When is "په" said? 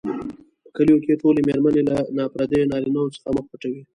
0.63-0.69